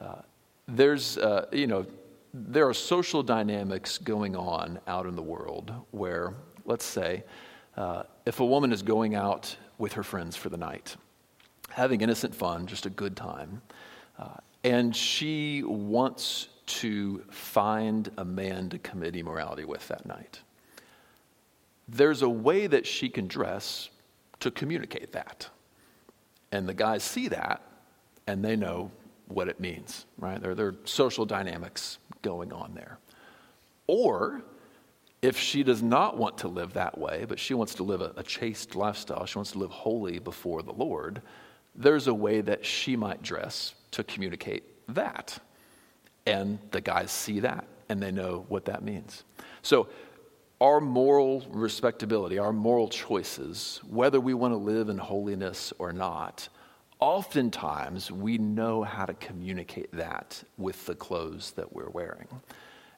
[0.00, 0.22] Uh,
[0.68, 1.86] there's, uh, you know,
[2.44, 6.34] there are social dynamics going on out in the world where,
[6.66, 7.24] let's say,
[7.76, 10.96] uh, if a woman is going out with her friends for the night,
[11.70, 13.62] having innocent fun, just a good time,
[14.18, 14.28] uh,
[14.64, 20.40] and she wants to find a man to commit immorality with that night,
[21.88, 23.88] there's a way that she can dress
[24.40, 25.48] to communicate that.
[26.52, 27.62] And the guys see that
[28.26, 28.90] and they know
[29.28, 30.40] what it means, right?
[30.40, 32.98] There, there are social dynamics going on there.
[33.86, 34.42] Or
[35.22, 38.12] if she does not want to live that way, but she wants to live a,
[38.16, 41.22] a, chaste lifestyle, she wants to live holy before the Lord,
[41.74, 45.38] there's a way that she might dress to communicate that.
[46.26, 49.24] And the guys see that and they know what that means.
[49.62, 49.88] So,
[50.58, 56.48] our moral respectability, our moral choices, whether we want to live in holiness or not,
[57.00, 62.28] oftentimes we know how to communicate that with the clothes that we're wearing.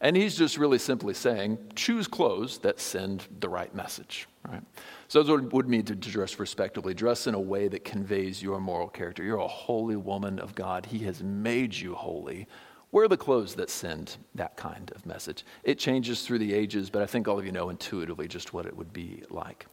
[0.01, 4.63] And he's just really simply saying, choose clothes that send the right message, right?
[5.09, 6.95] So what it would mean to, to dress respectably.
[6.95, 9.25] Dress in a way that conveys your moral character.
[9.25, 10.87] You're a holy woman of God.
[10.87, 12.47] He has made you holy.
[12.93, 15.45] Wear the clothes that send that kind of message.
[15.65, 18.67] It changes through the ages, but I think all of you know intuitively just what
[18.67, 19.67] it would be like.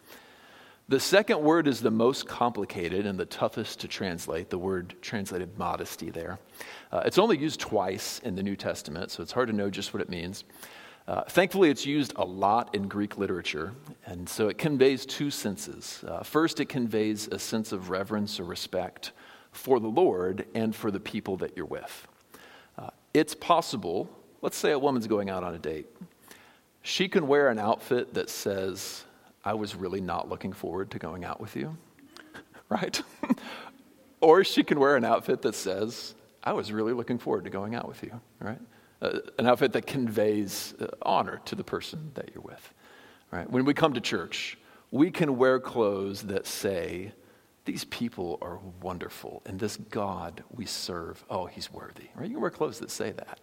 [0.88, 5.58] The second word is the most complicated and the toughest to translate, the word translated
[5.58, 6.38] modesty there.
[6.92, 9.96] Uh, it's only used twice in the New Testament, so it's hard to know just
[9.96, 10.44] what it means.
[11.08, 13.74] Uh, thankfully, it's used a lot in Greek literature,
[14.06, 16.04] and so it conveys two senses.
[16.08, 19.12] Uh, first, it conveys a sense of reverence or respect
[19.52, 22.08] for the Lord and for the people that you're with.
[22.78, 24.08] Uh, it's possible,
[24.44, 25.88] let's say a woman's going out on a date,
[26.84, 29.04] she can wear an outfit that says,
[29.46, 31.78] I was really not looking forward to going out with you,
[32.70, 33.02] right?
[34.22, 37.76] or she can wear an outfit that says, I was really looking forward to going
[37.76, 38.60] out with you, right?
[39.02, 42.74] Uh, an outfit that conveys uh, honor to the person that you're with,
[43.32, 43.50] right?
[43.50, 44.58] When we come to church,
[44.90, 47.14] we can wear clothes that say,
[47.66, 52.28] these people are wonderful, and this God we serve, oh, he's worthy, right?
[52.28, 53.40] You can wear clothes that say that.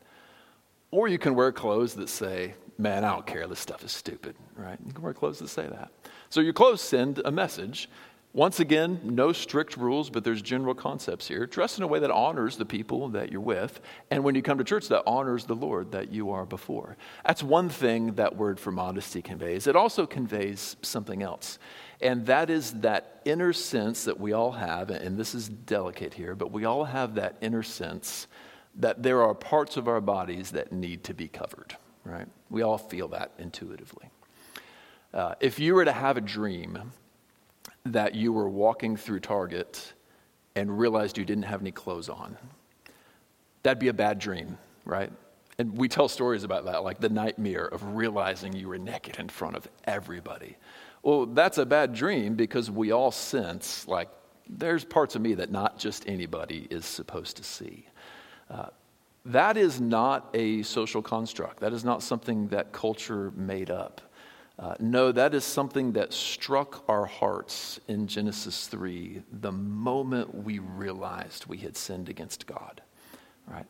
[0.93, 4.37] Or you can wear clothes that say, man, I don't care, this stuff is stupid,
[4.55, 4.79] right?
[4.87, 5.91] You can wear clothes that say that.
[6.29, 7.89] So your clothes send a message.
[8.35, 11.47] Once again, no strict rules, but there's general concepts here.
[11.47, 14.59] Dress in a way that honors the people that you're with, and when you come
[14.59, 16.97] to church, that honors the Lord that you are before.
[17.27, 19.67] That's one thing that word for modesty conveys.
[19.67, 21.59] It also conveys something else,
[22.01, 26.35] and that is that inner sense that we all have, and this is delicate here,
[26.35, 28.29] but we all have that inner sense
[28.77, 32.27] that there are parts of our bodies that need to be covered right?
[32.51, 34.11] We all feel that intuitively.
[35.13, 36.93] Uh, if you were to have a dream
[37.85, 39.93] that you were walking through Target
[40.55, 42.37] and realized you didn't have any clothes on,
[43.63, 45.13] that'd be a bad dream, right?
[45.59, 49.29] And we tell stories about that, like the nightmare of realizing you were naked in
[49.29, 50.57] front of everybody.
[51.03, 54.09] Well, that's a bad dream because we all sense, like,
[54.49, 57.87] there's parts of me that not just anybody is supposed to see.
[58.53, 58.67] Uh,
[59.25, 61.61] that is not a social construct.
[61.61, 64.01] That is not something that culture made up.
[64.59, 70.59] Uh, no, that is something that struck our hearts in Genesis 3 the moment we
[70.59, 72.83] realized we had sinned against God.
[73.47, 73.67] Right?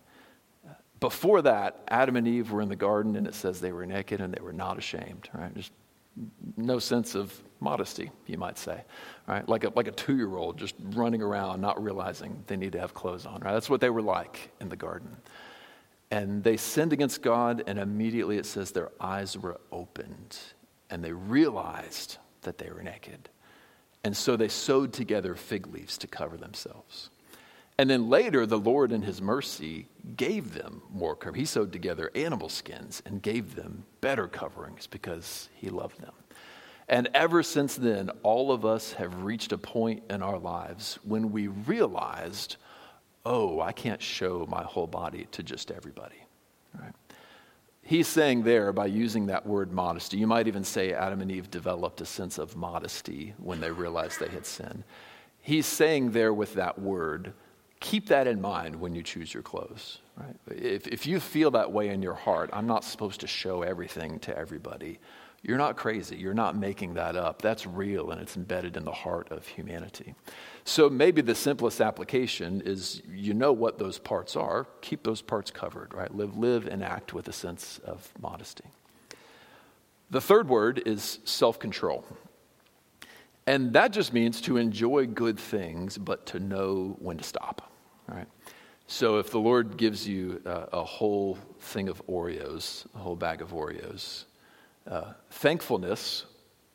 [1.01, 4.21] Before that, Adam and Eve were in the garden and it says they were naked
[4.21, 5.29] and they were not ashamed.
[5.33, 5.55] Right?
[5.55, 5.73] Just
[6.57, 8.83] no sense of modesty, you might say,
[9.27, 9.48] right?
[9.48, 12.81] Like a, like a two year old just running around, not realizing they need to
[12.81, 13.53] have clothes on, right?
[13.53, 15.16] That's what they were like in the garden.
[16.11, 20.38] And they sinned against God, and immediately it says their eyes were opened,
[20.90, 23.31] and they realized that they were naked.
[24.05, 27.09] And so they sewed together fig leaves to cover themselves.
[27.79, 31.37] And then later, the Lord, in His mercy, gave them more cover.
[31.37, 36.12] He sewed together animal skins and gave them better coverings because He loved them.
[36.88, 41.33] And ever since then, all of us have reached a point in our lives when
[41.33, 42.57] we realized
[43.25, 46.16] oh, I can't show my whole body to just everybody.
[46.79, 46.92] Right?
[47.83, 51.51] He's saying there, by using that word modesty, you might even say Adam and Eve
[51.51, 54.85] developed a sense of modesty when they realized they had sinned.
[55.40, 57.33] He's saying there with that word,
[57.81, 59.99] keep that in mind when you choose your clothes.
[60.16, 60.37] Right?
[60.49, 64.21] If, if you feel that way in your heart, I'm not supposed to show everything
[64.21, 64.99] to everybody.
[65.42, 66.16] You're not crazy.
[66.16, 67.42] You're not making that up.
[67.42, 70.14] That's real and it's embedded in the heart of humanity.
[70.64, 75.50] So maybe the simplest application is you know what those parts are, keep those parts
[75.50, 76.14] covered, right?
[76.14, 78.64] Live, live and act with a sense of modesty.
[80.11, 82.05] The third word is self control.
[83.44, 87.72] And that just means to enjoy good things, but to know when to stop,
[88.07, 88.28] right?
[88.87, 93.42] So if the Lord gives you a, a whole thing of Oreos, a whole bag
[93.42, 94.26] of Oreos,
[94.87, 96.27] uh, thankfulness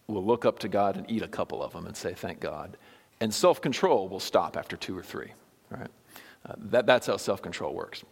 [0.07, 2.77] will look up to God and eat a couple of them and say, Thank God.
[3.19, 5.31] And self control will stop after two or three,
[5.69, 5.89] right?
[6.47, 8.03] Uh, that, that's how self control works.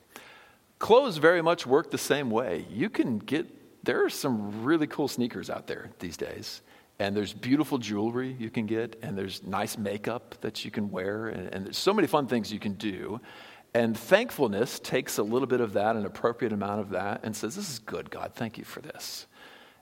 [0.79, 2.65] Clothes very much work the same way.
[2.69, 3.47] You can get,
[3.85, 6.61] there are some really cool sneakers out there these days.
[6.97, 11.27] And there's beautiful jewelry you can get, and there's nice makeup that you can wear,
[11.27, 13.19] and, and there's so many fun things you can do.
[13.73, 17.57] And thankfulness takes a little bit of that, an appropriate amount of that, and says,
[17.57, 18.31] This is good, God.
[18.33, 19.27] Thank you for this.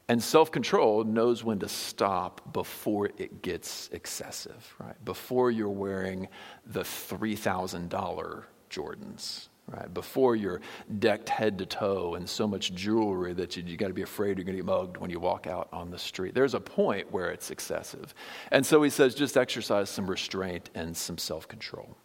[0.10, 5.04] And self control knows when to stop before it gets excessive, right?
[5.06, 6.28] Before you're wearing
[6.66, 9.94] the $3,000 Jordans, right?
[9.94, 10.60] Before you're
[11.00, 14.38] decked head to toe and so much jewelry that you, you got to be afraid
[14.38, 16.34] you're going to get mugged when you walk out on the street.
[16.34, 18.14] There's a point where it's excessive.
[18.52, 21.96] And so he says just exercise some restraint and some self control.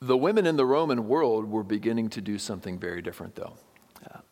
[0.00, 3.52] The women in the Roman world were beginning to do something very different, though.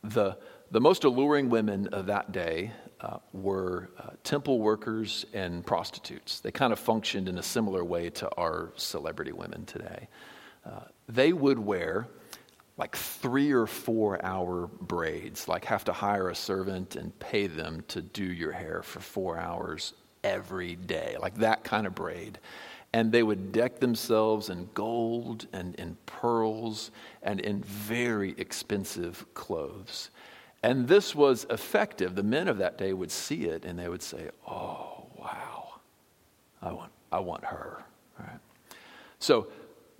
[0.03, 0.39] The,
[0.71, 6.41] the most alluring women of that day uh, were uh, temple workers and prostitutes.
[6.41, 10.09] They kind of functioned in a similar way to our celebrity women today.
[10.67, 12.09] Uh, they would wear
[12.77, 17.83] like three or four hour braids, like have to hire a servant and pay them
[17.89, 22.39] to do your hair for four hours every day, like that kind of braid.
[22.93, 26.91] And they would deck themselves in gold and in pearls
[27.23, 30.11] and in very expensive clothes.
[30.63, 32.15] And this was effective.
[32.15, 35.75] The men of that day would see it and they would say, Oh, wow,
[36.61, 37.85] I want, I want her.
[38.19, 38.41] Right?
[39.21, 39.49] So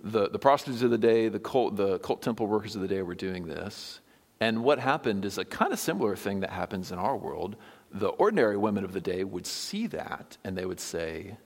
[0.01, 3.01] the, the prostitutes of the day, the cult, the cult temple workers of the day
[3.01, 4.01] were doing this.
[4.41, 7.55] And what happened is a kind of similar thing that happens in our world.
[7.91, 11.37] The ordinary women of the day would see that and they would say,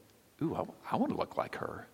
[0.41, 1.87] Ooh, I, I want to look like her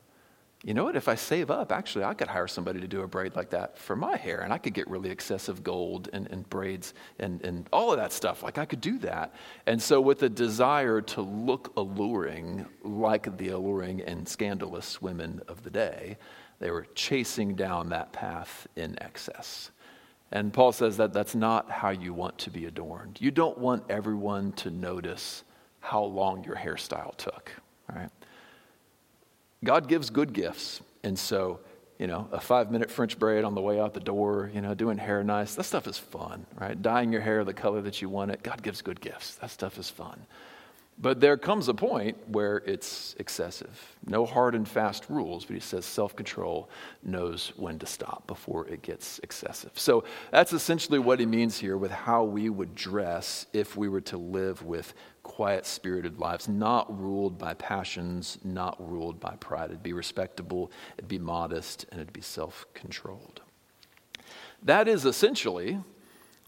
[0.64, 0.98] you know what?
[0.98, 3.78] If I save up, actually, I could hire somebody to do a braid like that
[3.78, 7.68] for my hair, and I could get really excessive gold and, and braids and, and
[7.72, 8.44] all of that stuff.
[8.44, 9.34] Like, I could do that.
[9.68, 15.64] And so, with a desire to look alluring, like the alluring and scandalous women of
[15.64, 16.18] the day,
[16.60, 19.72] they were chasing down that path in excess.
[20.32, 23.18] And Paul says that that's not how you want to be adorned.
[23.22, 25.44] You don't want everyone to notice
[25.80, 27.52] how long your hairstyle took,
[27.94, 28.10] right?
[29.64, 30.82] God gives good gifts.
[31.04, 31.60] And so,
[31.98, 34.74] you know, a five minute French braid on the way out the door, you know,
[34.74, 36.82] doing hair nice, that stuff is fun, right?
[36.82, 39.36] Dyeing your hair the color that you want it, God gives good gifts.
[39.36, 40.26] That stuff is fun.
[41.02, 43.96] But there comes a point where it's excessive.
[44.06, 46.70] No hard and fast rules, but he says self control
[47.04, 49.72] knows when to stop before it gets excessive.
[49.76, 54.02] So that's essentially what he means here with how we would dress if we were
[54.02, 59.70] to live with quiet spirited lives, not ruled by passions, not ruled by pride.
[59.70, 63.42] It'd be respectable, it'd be modest, and it'd be self controlled.
[64.64, 65.80] That is essentially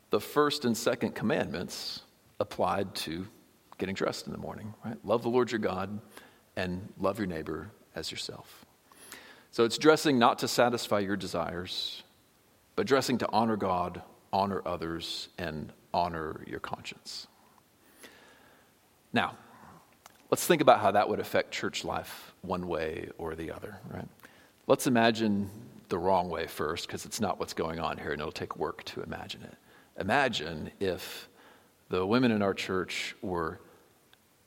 [0.10, 2.02] the first and second commandments
[2.42, 3.28] applied to
[3.82, 4.96] getting dressed in the morning, right?
[5.04, 6.00] Love the Lord your God
[6.56, 8.64] and love your neighbor as yourself.
[9.50, 12.04] So it's dressing not to satisfy your desires,
[12.76, 17.26] but dressing to honor God, honor others, and honor your conscience.
[19.14, 19.36] Now,
[20.30, 24.08] let's think about how that would affect church life one way or the other, right?
[24.68, 25.50] Let's imagine
[25.90, 28.84] the wrong way first, because it's not what's going on here, and it'll take work
[28.84, 29.56] to imagine it.
[30.00, 31.28] Imagine if
[31.90, 33.60] the women in our church were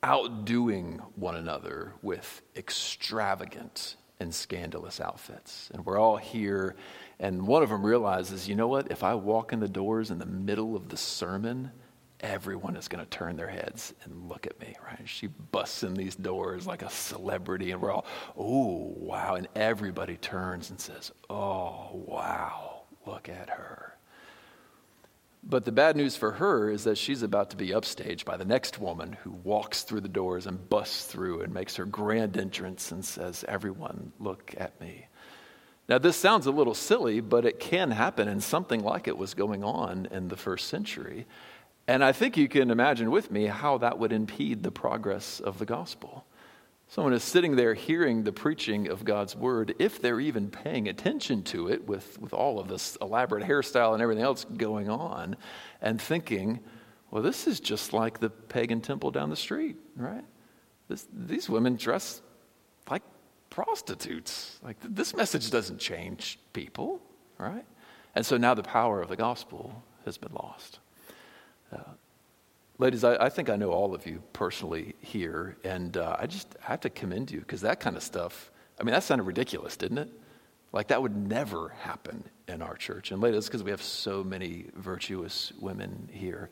[0.05, 5.71] outdoing one another with extravagant and scandalous outfits.
[5.73, 6.77] And we're all here,
[7.19, 8.93] and one of them realizes, you know what?
[8.93, 11.71] If I walk in the doors in the middle of the sermon,
[12.21, 15.09] everyone is going to turn their heads and look at me, right?
[15.09, 18.05] She busts in these doors like a celebrity, and we're all,
[18.37, 19.37] oh, wow.
[19.37, 23.94] And everybody turns and says, oh, wow, look at her.
[25.47, 28.47] But the bad news for her is that she's about to be upstaged by the
[28.47, 32.91] next woman who walks through the doors and busts through and makes her grand entrance
[32.91, 35.07] and says, Everyone, look at me.
[35.87, 39.35] Now, this sounds a little silly, but it can happen, and something like it was
[39.35, 41.27] going on in the first century.
[41.87, 45.59] And I think you can imagine with me how that would impede the progress of
[45.59, 46.25] the gospel.
[46.89, 51.43] Someone is sitting there hearing the preaching of God's word, if they're even paying attention
[51.45, 55.37] to it with, with all of this elaborate hairstyle and everything else going on,
[55.81, 56.61] and thinking,
[57.11, 60.25] well, this is just like the pagan temple down the street, right?
[60.89, 62.21] This, these women dress
[62.91, 63.03] like
[63.51, 64.59] prostitutes.
[64.63, 67.01] Like, this message doesn't change people,
[67.39, 67.65] right?
[68.15, 70.81] And so now the power of the gospel has been lost.
[71.73, 71.79] Uh,
[72.79, 76.57] Ladies, I, I, think I know all of you personally here, and uh, I just
[76.61, 79.99] have to commend you because that kind of stuff, I mean, that sounded ridiculous, didn't
[79.99, 80.09] it?
[80.73, 83.13] Like that would never happen in our church.
[83.13, 86.51] And ladies, because we have so many virtuous women here.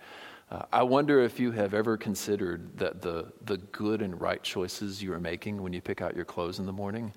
[0.49, 5.03] Uh, I wonder if you have ever considered that the, the good and right choices
[5.03, 7.13] you are making when you pick out your clothes in the morning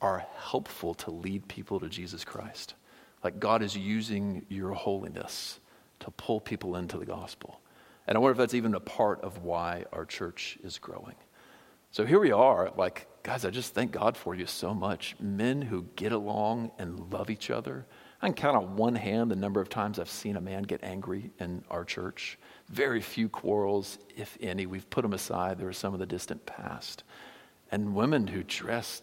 [0.00, 2.74] are helpful to lead people to Jesus Christ.
[3.22, 5.60] Like God is using your holiness
[6.00, 7.60] to pull people into the gospel.
[8.06, 11.16] And I wonder if that's even a part of why our church is growing.
[11.92, 15.16] So here we are, like, guys, I just thank God for you so much.
[15.18, 17.84] Men who get along and love each other.
[18.22, 20.84] I can count on one hand the number of times I've seen a man get
[20.84, 22.38] angry in our church.
[22.68, 24.66] Very few quarrels, if any.
[24.66, 25.58] We've put them aside.
[25.58, 27.02] There are some of the distant past.
[27.72, 29.02] And women who dress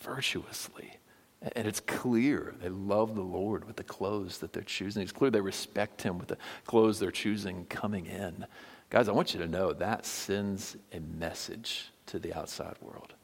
[0.00, 0.98] virtuously
[1.42, 5.02] and it's clear they love the Lord with the clothes that they're choosing.
[5.02, 8.46] It's clear they respect Him with the clothes they're choosing coming in.
[8.90, 13.14] Guys, I want you to know that sends a message to the outside world.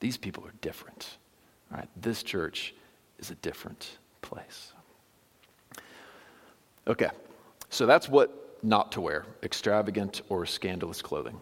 [0.00, 1.18] These people are different.
[1.70, 1.88] Right?
[1.96, 2.74] This church
[3.18, 4.72] is a different place.
[6.86, 7.10] Okay,
[7.68, 11.38] So that's what not to wear extravagant or scandalous clothing.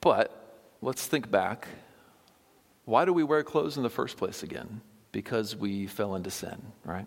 [0.00, 1.68] But let's think back.
[2.88, 4.80] Why do we wear clothes in the first place again?
[5.12, 7.06] Because we fell into sin, right?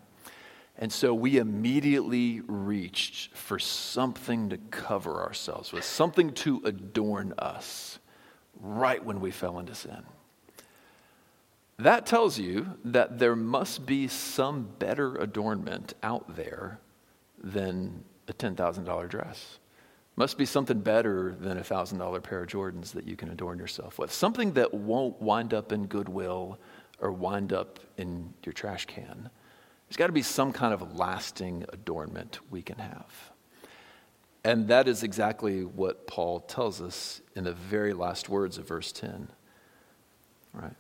[0.77, 7.97] And so we immediately reached for something to cover ourselves with, something to adorn us
[8.59, 10.03] right when we fell into sin.
[11.79, 16.79] That tells you that there must be some better adornment out there
[17.43, 19.57] than a $10,000 dress.
[20.15, 23.97] Must be something better than a $1,000 pair of Jordans that you can adorn yourself
[23.97, 24.11] with.
[24.11, 26.59] Something that won't wind up in Goodwill
[26.99, 29.29] or wind up in your trash can.
[29.87, 33.31] There's got to be some kind of lasting adornment we can have.
[34.43, 38.91] And that is exactly what Paul tells us in the very last words of verse
[38.91, 39.29] 10.
[40.53, 40.75] Right?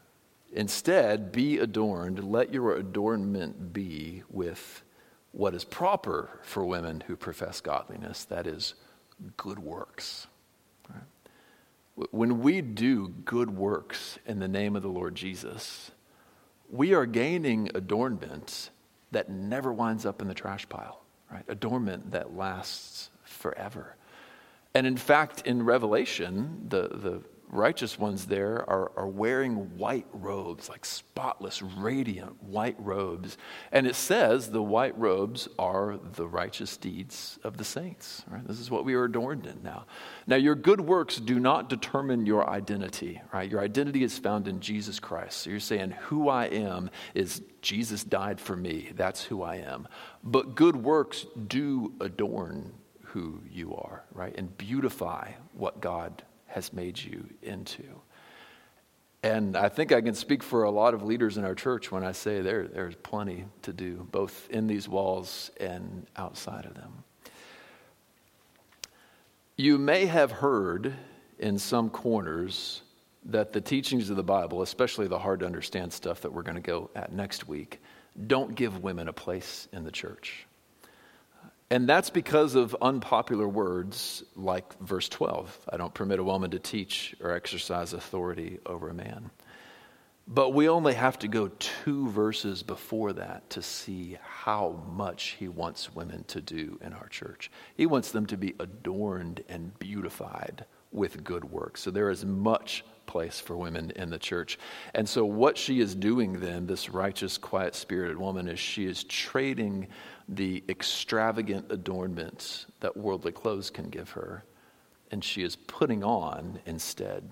[0.53, 2.23] Instead, be adorned.
[2.23, 4.83] Let your adornment be with
[5.31, 8.73] what is proper for women who profess godliness that is,
[9.37, 10.27] good works.
[10.89, 12.07] Right?
[12.11, 15.91] When we do good works in the name of the Lord Jesus,
[16.69, 18.69] we are gaining adornment
[19.11, 21.01] that never winds up in the trash pile,
[21.31, 21.43] right?
[21.49, 23.95] Adornment that lasts forever.
[24.73, 30.69] And in fact, in Revelation, the, the righteous ones there are, are wearing white robes,
[30.69, 33.37] like spotless, radiant white robes.
[33.71, 38.23] And it says the white robes are the righteous deeds of the saints.
[38.27, 38.47] Right?
[38.47, 39.85] This is what we are adorned in now.
[40.25, 43.49] Now, your good works do not determine your identity, right?
[43.49, 45.39] Your identity is found in Jesus Christ.
[45.39, 48.91] So you're saying, who I am is Jesus died for me.
[48.95, 49.87] That's who I am.
[50.23, 52.73] But good works do adorn
[53.03, 54.33] who you are, right?
[54.37, 57.83] And beautify what God has made you into.
[59.23, 62.03] And I think I can speak for a lot of leaders in our church when
[62.03, 67.03] I say there, there's plenty to do, both in these walls and outside of them.
[69.57, 70.93] You may have heard
[71.37, 72.81] in some corners
[73.25, 76.55] that the teachings of the Bible, especially the hard to understand stuff that we're going
[76.55, 77.79] to go at next week,
[78.25, 80.47] don't give women a place in the church.
[81.71, 86.59] And that's because of unpopular words like verse 12 I don't permit a woman to
[86.59, 89.31] teach or exercise authority over a man.
[90.27, 95.47] But we only have to go two verses before that to see how much he
[95.47, 97.49] wants women to do in our church.
[97.77, 101.81] He wants them to be adorned and beautified with good works.
[101.81, 104.57] So there is much place for women in the church.
[104.95, 109.03] And so, what she is doing then, this righteous, quiet spirited woman, is she is
[109.03, 109.87] trading
[110.29, 114.45] the extravagant adornments that worldly clothes can give her,
[115.11, 117.29] and she is putting on instead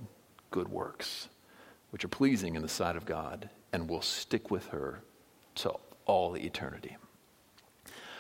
[0.52, 1.30] good works,
[1.92, 5.02] which are pleasing in the sight of God and will stick with her
[5.56, 5.74] to
[6.06, 6.98] all eternity.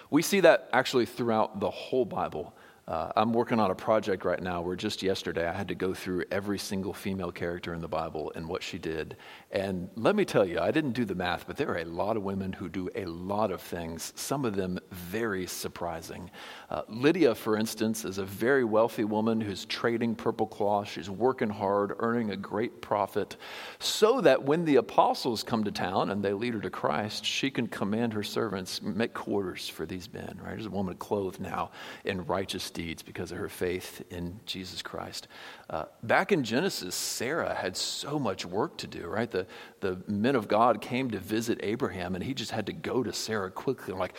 [0.09, 2.53] We see that actually throughout the whole Bible.
[2.89, 5.93] Uh, I'm working on a project right now where just yesterday I had to go
[5.93, 9.15] through every single female character in the Bible and what she did.
[9.51, 12.17] And let me tell you, I didn't do the math, but there are a lot
[12.17, 16.31] of women who do a lot of things, some of them very surprising.
[16.71, 20.89] Uh, Lydia, for instance, is a very wealthy woman who's trading purple cloth.
[20.89, 23.37] She's working hard, earning a great profit,
[23.77, 27.51] so that when the apostles come to town and they lead her to Christ, she
[27.51, 30.53] can command her servants, make quarters for these men, right?
[30.53, 31.69] There's a woman clothed now
[32.03, 35.27] in righteous deeds because of her faith in Jesus Christ.
[35.69, 39.30] Uh, back in Genesis, Sarah had so much work to do, right?
[39.30, 39.45] The,
[39.82, 43.11] the men of God came to visit Abraham, and he just had to go to
[43.11, 44.13] Sarah quickly, like,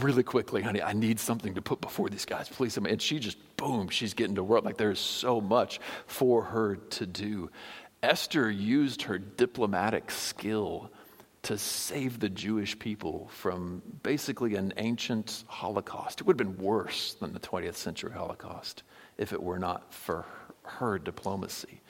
[0.00, 2.78] really quickly, honey, I need something to put before these guys, please.
[2.78, 4.64] And she just, boom, she's getting to work.
[4.64, 7.50] Like, there's so much for her to do.
[8.02, 10.90] Esther used her diplomatic skill
[11.46, 16.20] to save the Jewish people from basically an ancient Holocaust.
[16.20, 18.82] It would have been worse than the 20th century Holocaust
[19.16, 20.24] if it were not for
[20.64, 21.82] her diplomacy.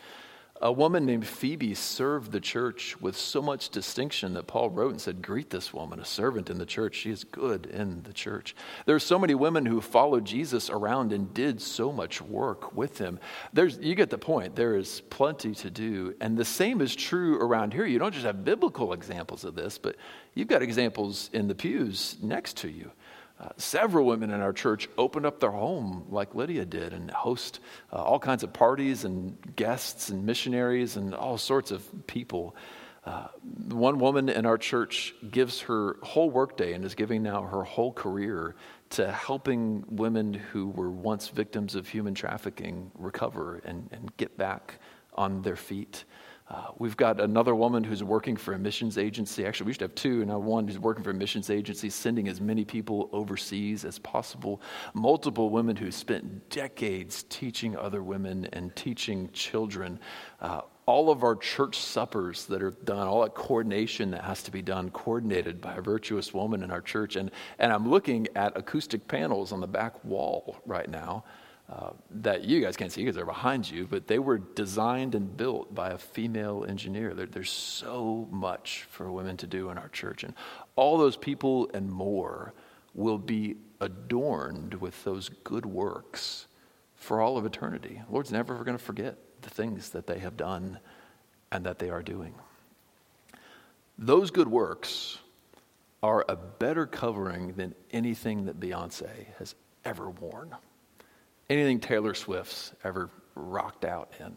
[0.62, 5.00] A woman named Phoebe served the church with so much distinction that Paul wrote and
[5.00, 6.94] said, Greet this woman, a servant in the church.
[6.94, 8.56] She is good in the church.
[8.86, 12.96] There are so many women who followed Jesus around and did so much work with
[12.96, 13.18] him.
[13.52, 14.56] There's, you get the point.
[14.56, 16.14] There is plenty to do.
[16.20, 17.84] And the same is true around here.
[17.84, 19.96] You don't just have biblical examples of this, but
[20.34, 22.90] you've got examples in the pews next to you.
[23.38, 27.60] Uh, several women in our church opened up their home like Lydia did and host
[27.92, 32.56] uh, all kinds of parties and guests and missionaries and all sorts of people.
[33.04, 33.28] Uh,
[33.68, 37.92] one woman in our church gives her whole workday and is giving now her whole
[37.92, 38.56] career
[38.90, 44.80] to helping women who were once victims of human trafficking recover and, and get back
[45.14, 46.04] on their feet.
[46.48, 49.44] Uh, we've got another woman who's working for a missions agency.
[49.44, 50.24] Actually, we should have two.
[50.24, 54.60] Now, one who's working for a missions agency, sending as many people overseas as possible.
[54.94, 59.98] Multiple women who spent decades teaching other women and teaching children.
[60.40, 64.52] Uh, all of our church suppers that are done, all that coordination that has to
[64.52, 67.16] be done, coordinated by a virtuous woman in our church.
[67.16, 71.24] And, and I'm looking at acoustic panels on the back wall right now
[71.68, 75.36] uh, that you guys can't see because they're behind you, but they were designed and
[75.36, 77.12] built by a female engineer.
[77.12, 80.22] There, there's so much for women to do in our church.
[80.22, 80.32] And
[80.76, 82.54] all those people and more
[82.94, 86.46] will be adorned with those good works
[86.94, 88.00] for all of eternity.
[88.06, 90.78] The Lord's never going to forget the things that they have done
[91.50, 92.34] and that they are doing.
[93.98, 95.18] Those good works
[96.00, 100.54] are a better covering than anything that Beyonce has ever worn
[101.48, 104.34] anything Taylor Swift's ever rocked out in.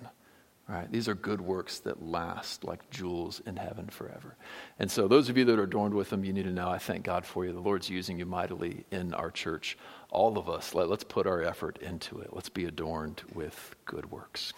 [0.67, 0.91] Right?
[0.91, 4.35] These are good works that last like jewels in heaven forever.
[4.77, 6.77] And so, those of you that are adorned with them, you need to know I
[6.77, 7.51] thank God for you.
[7.51, 9.79] The Lord's using you mightily in our church.
[10.11, 12.29] All of us, let, let's put our effort into it.
[12.33, 14.53] Let's be adorned with good works.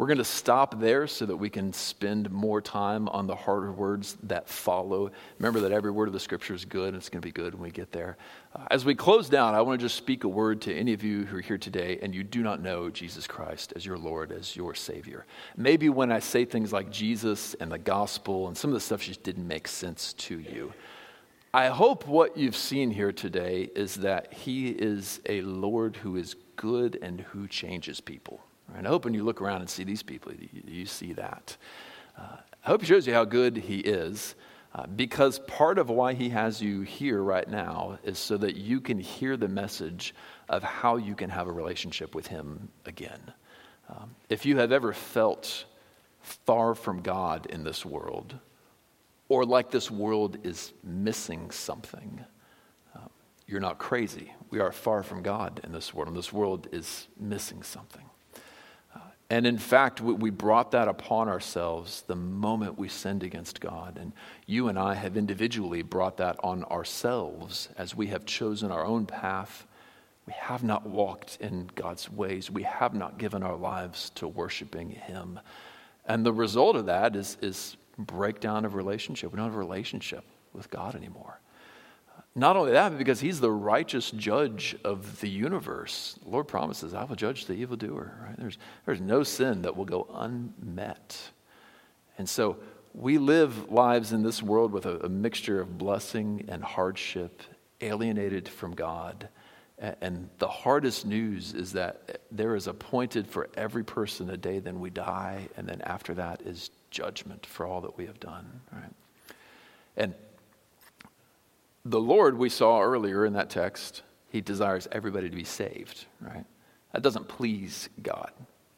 [0.00, 3.70] We're going to stop there so that we can spend more time on the harder
[3.70, 5.10] words that follow.
[5.38, 7.52] Remember that every word of the scripture is good, and it's going to be good
[7.52, 8.16] when we get there.
[8.68, 11.24] As we close down, I want to just speak a word to any of you
[11.24, 14.56] who are here today and you do not know Jesus Christ as your Lord, as
[14.56, 15.24] your Savior.
[15.56, 19.02] Maybe when I say things like Jesus and the gospel and some of the stuff
[19.02, 20.72] just didn't make sense to you.
[21.54, 26.34] I hope what you've seen here today is that He is a Lord who is
[26.56, 28.40] good and who changes people.
[28.76, 30.32] And I hope when you look around and see these people,
[30.66, 31.56] you, see that.
[32.18, 34.34] Uh, I hope he shows you how good he is.
[34.72, 38.80] Uh, because part of why he has you here right now is so that you
[38.80, 40.14] can hear the message
[40.48, 43.20] of how you can have a relationship with him again.
[43.88, 45.64] Um, if you have ever felt
[46.20, 48.38] far from God in this world,
[49.28, 52.24] or like this world is missing something,
[52.94, 53.08] uh,
[53.48, 54.32] you're not crazy.
[54.50, 58.04] We are far from God in this world, and this world is missing something.
[59.30, 63.96] And in fact, we brought that upon ourselves the moment we sinned against God.
[63.96, 64.12] And
[64.44, 69.06] you and I have individually brought that on ourselves as we have chosen our own
[69.06, 69.68] path.
[70.26, 72.50] We have not walked in God's ways.
[72.50, 75.38] We have not given our lives to worshiping Him.
[76.06, 79.30] And the result of that is, is breakdown of relationship.
[79.30, 81.38] We don't have a relationship with God anymore.
[82.36, 86.16] Not only that, but because he's the righteous judge of the universe.
[86.22, 88.14] The Lord promises, I will judge the evildoer.
[88.24, 88.36] Right?
[88.38, 91.18] There's, there's no sin that will go unmet.
[92.18, 92.58] And so
[92.94, 97.42] we live lives in this world with a, a mixture of blessing and hardship,
[97.80, 99.28] alienated from God.
[99.78, 104.78] And the hardest news is that there is appointed for every person a day then
[104.78, 108.60] we die, and then after that is judgment for all that we have done.
[108.70, 108.92] Right?
[109.96, 110.14] And
[111.84, 116.44] the Lord, we saw earlier in that text, he desires everybody to be saved, right?
[116.92, 118.30] That doesn't please God.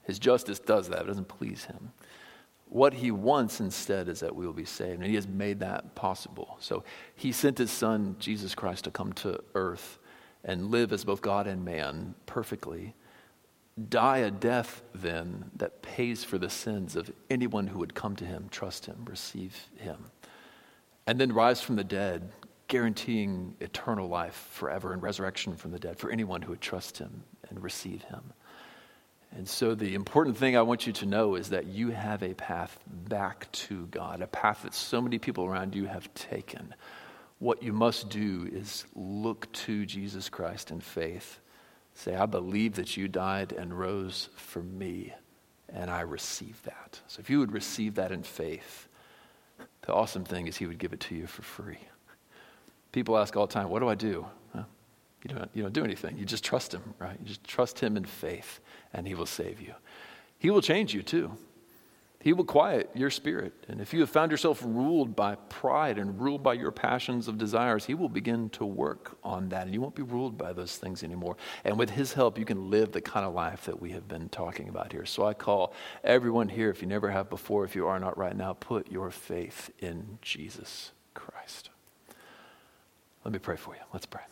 [0.05, 1.93] His justice does that, it doesn't please him.
[2.67, 5.95] What he wants instead is that we will be saved, and he has made that
[5.95, 6.57] possible.
[6.61, 6.85] So
[7.15, 9.99] he sent his son, Jesus Christ, to come to earth
[10.45, 12.95] and live as both God and man perfectly,
[13.89, 18.25] die a death then that pays for the sins of anyone who would come to
[18.25, 20.11] him, trust him, receive him,
[21.07, 22.31] and then rise from the dead
[22.73, 27.23] guaranteeing eternal life forever and resurrection from the dead for anyone who would trust him
[27.51, 28.33] and receive him.
[29.37, 32.33] And so, the important thing I want you to know is that you have a
[32.33, 36.75] path back to God, a path that so many people around you have taken.
[37.41, 41.41] What you must do is look to Jesus Christ in faith.
[41.93, 45.13] Say, I believe that you died and rose for me,
[45.69, 47.01] and I receive that.
[47.07, 48.89] So, if you would receive that in faith,
[49.83, 51.81] the awesome thing is He would give it to you for free.
[52.93, 54.27] People ask all the time, What do I do?
[55.25, 56.19] You, don't, you don't do anything.
[56.19, 57.17] You just trust Him, right?
[57.21, 58.61] You just trust Him in faith,
[58.93, 59.75] and He will save you.
[60.39, 61.37] He will change you too.
[62.19, 63.53] He will quiet your spirit.
[63.69, 67.37] And if you have found yourself ruled by pride and ruled by your passions of
[67.37, 69.65] desires, He will begin to work on that.
[69.65, 71.37] And you won't be ruled by those things anymore.
[71.65, 74.29] And with His help, you can live the kind of life that we have been
[74.29, 75.05] talking about here.
[75.05, 75.73] So I call
[76.03, 79.11] everyone here, if you never have before, if you are not right now, put your
[79.11, 80.93] faith in Jesus.
[83.25, 83.81] Let me pray for you.
[83.93, 84.23] Let's pray.